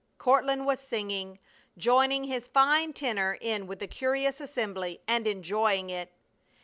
[0.17, 1.37] Courtland was singing,
[1.77, 6.11] joining his fine tenor in with the curious assembly and enjoying it.